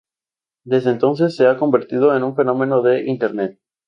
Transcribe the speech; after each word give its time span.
Desde 0.63 0.89
entonces 0.89 1.35
se 1.35 1.45
ha 1.45 1.57
convertido 1.57 2.17
en 2.17 2.23
un 2.23 2.35
fenómeno 2.35 2.81
de 2.81 3.03
internet. 3.05 3.59